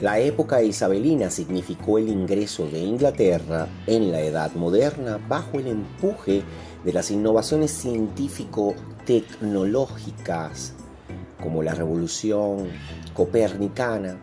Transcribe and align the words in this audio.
La 0.00 0.18
época 0.18 0.62
isabelina 0.62 1.28
significó 1.28 1.98
el 1.98 2.08
ingreso 2.08 2.66
de 2.66 2.78
Inglaterra 2.78 3.68
en 3.86 4.10
la 4.10 4.22
Edad 4.22 4.54
Moderna 4.54 5.20
bajo 5.28 5.58
el 5.58 5.66
empuje 5.66 6.42
de 6.82 6.92
las 6.94 7.10
innovaciones 7.10 7.70
científico-tecnológicas 7.72 10.72
como 11.42 11.62
la 11.62 11.74
revolución 11.74 12.68
copernicana 13.12 14.16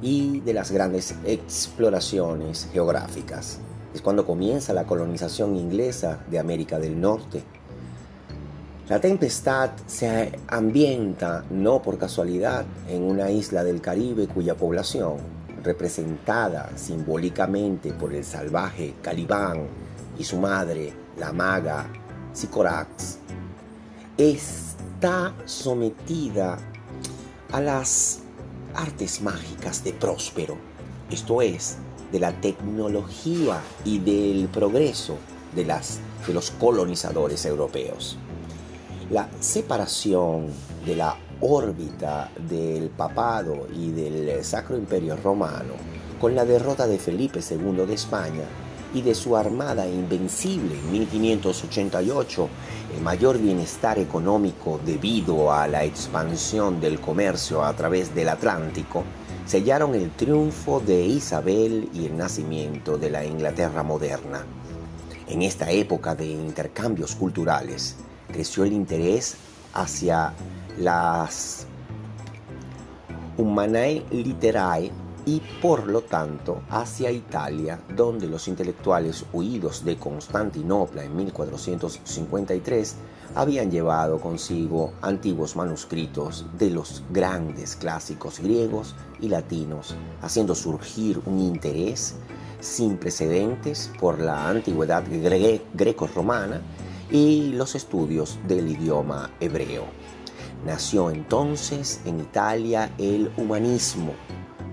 y 0.00 0.40
de 0.40 0.54
las 0.54 0.70
grandes 0.70 1.14
exploraciones 1.26 2.70
geográficas. 2.72 3.60
Es 3.92 4.00
cuando 4.00 4.24
comienza 4.24 4.72
la 4.72 4.86
colonización 4.86 5.54
inglesa 5.54 6.24
de 6.30 6.38
América 6.38 6.78
del 6.78 6.98
Norte. 6.98 7.42
La 8.90 9.00
tempestad 9.00 9.70
se 9.86 10.32
ambienta 10.48 11.44
no 11.48 11.80
por 11.80 11.96
casualidad 11.96 12.66
en 12.88 13.04
una 13.04 13.30
isla 13.30 13.62
del 13.62 13.80
Caribe 13.80 14.26
cuya 14.26 14.56
población, 14.56 15.18
representada 15.62 16.72
simbólicamente 16.74 17.92
por 17.92 18.12
el 18.12 18.24
salvaje 18.24 18.96
Calibán 19.00 19.68
y 20.18 20.24
su 20.24 20.38
madre, 20.38 20.92
la 21.20 21.32
maga 21.32 21.86
Sicorax, 22.32 23.18
está 24.18 25.36
sometida 25.44 26.58
a 27.52 27.60
las 27.60 28.22
artes 28.74 29.22
mágicas 29.22 29.84
de 29.84 29.92
Próspero, 29.92 30.56
esto 31.12 31.42
es, 31.42 31.76
de 32.10 32.18
la 32.18 32.32
tecnología 32.40 33.60
y 33.84 34.00
del 34.00 34.48
progreso 34.48 35.16
de, 35.54 35.62
de 35.62 36.34
los 36.34 36.50
colonizadores 36.50 37.44
europeos. 37.44 38.18
La 39.10 39.28
separación 39.40 40.46
de 40.86 40.94
la 40.94 41.16
órbita 41.40 42.30
del 42.48 42.90
papado 42.90 43.66
y 43.74 43.90
del 43.90 44.44
Sacro 44.44 44.76
Imperio 44.76 45.16
Romano 45.16 45.74
con 46.20 46.36
la 46.36 46.44
derrota 46.44 46.86
de 46.86 46.96
Felipe 46.96 47.40
II 47.40 47.86
de 47.86 47.94
España 47.94 48.44
y 48.94 49.02
de 49.02 49.16
su 49.16 49.36
armada 49.36 49.88
invencible 49.88 50.78
en 50.78 50.92
1588, 50.92 52.48
el 52.94 53.02
mayor 53.02 53.38
bienestar 53.38 53.98
económico 53.98 54.78
debido 54.86 55.52
a 55.52 55.66
la 55.66 55.84
expansión 55.84 56.80
del 56.80 57.00
comercio 57.00 57.64
a 57.64 57.74
través 57.74 58.14
del 58.14 58.28
Atlántico, 58.28 59.02
sellaron 59.44 59.96
el 59.96 60.10
triunfo 60.10 60.78
de 60.78 61.04
Isabel 61.04 61.88
y 61.92 62.06
el 62.06 62.16
nacimiento 62.16 62.96
de 62.96 63.10
la 63.10 63.24
Inglaterra 63.24 63.82
moderna. 63.82 64.44
En 65.26 65.42
esta 65.42 65.72
época 65.72 66.14
de 66.14 66.26
intercambios 66.26 67.16
culturales, 67.16 67.96
creció 68.30 68.64
el 68.64 68.72
interés 68.72 69.36
hacia 69.74 70.32
las 70.78 71.66
Humanae 73.36 74.04
Literae 74.10 74.90
y 75.26 75.40
por 75.60 75.86
lo 75.86 76.02
tanto 76.02 76.62
hacia 76.70 77.10
Italia, 77.10 77.80
donde 77.94 78.26
los 78.26 78.48
intelectuales 78.48 79.24
huidos 79.32 79.84
de 79.84 79.96
Constantinopla 79.96 81.04
en 81.04 81.14
1453 81.16 82.96
habían 83.34 83.70
llevado 83.70 84.18
consigo 84.18 84.92
antiguos 85.02 85.56
manuscritos 85.56 86.46
de 86.58 86.70
los 86.70 87.02
grandes 87.10 87.76
clásicos 87.76 88.40
griegos 88.40 88.94
y 89.20 89.28
latinos, 89.28 89.94
haciendo 90.20 90.54
surgir 90.54 91.20
un 91.26 91.38
interés 91.38 92.16
sin 92.60 92.96
precedentes 92.96 93.90
por 94.00 94.18
la 94.18 94.48
antigüedad 94.48 95.04
greco-romana 95.74 96.60
y 97.10 97.52
los 97.52 97.74
estudios 97.74 98.38
del 98.46 98.68
idioma 98.68 99.30
hebreo. 99.40 99.84
Nació 100.64 101.10
entonces 101.10 102.00
en 102.04 102.20
Italia 102.20 102.92
el 102.98 103.32
humanismo, 103.36 104.12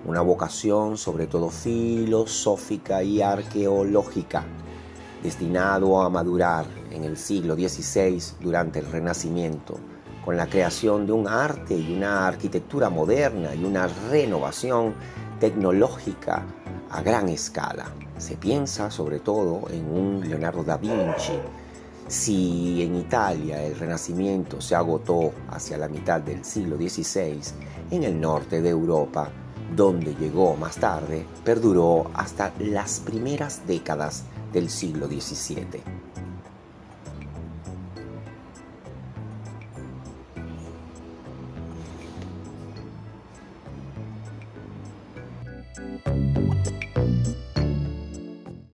una 0.06 0.22
vocación 0.22 0.98
sobre 0.98 1.28
todo 1.28 1.50
filosófica 1.50 3.04
y 3.04 3.22
arqueológica, 3.22 4.44
destinado 5.24 6.02
a 6.02 6.10
madurar 6.10 6.66
en 6.92 7.04
el 7.04 7.18
siglo 7.18 7.56
XVI 7.56 8.22
durante 8.42 8.80
el 8.80 8.92
Renacimiento, 8.92 9.78
con 10.24 10.36
la 10.36 10.48
creación 10.48 11.06
de 11.06 11.14
un 11.14 11.28
arte 11.28 11.78
y 11.78 11.96
una 11.96 12.28
arquitectura 12.28 12.90
moderna 12.90 13.56
y 13.56 13.64
una 13.64 13.88
renovación 14.10 14.94
tecnológica 15.40 16.46
a 16.90 17.02
gran 17.02 17.30
escala. 17.30 17.86
Se 18.18 18.36
piensa 18.36 18.92
sobre 18.92 19.20
todo 19.20 19.70
en 19.70 19.90
un 19.90 20.28
Leonardo 20.28 20.64
da 20.64 20.78
Vinci. 20.78 21.40
Si 22.08 22.82
en 22.82 22.96
Italia 22.96 23.62
el 23.64 23.78
Renacimiento 23.78 24.62
se 24.62 24.76
agotó 24.76 25.34
hacia 25.50 25.78
la 25.78 25.90
mitad 25.90 26.22
del 26.22 26.46
siglo 26.46 26.78
XVI, 26.78 27.42
en 27.92 28.04
el 28.04 28.22
norte 28.22 28.62
de 28.62 28.70
Europa, 28.70 29.30
donde 29.76 30.16
llegó 30.16 30.56
más 30.56 30.78
tarde, 30.78 31.26
perduró 31.44 32.10
hasta 32.14 32.54
las 32.60 33.02
primeras 33.02 33.68
décadas 33.68 34.24
del 34.54 34.70
siglo 34.70 35.08
XVII. 35.08 35.98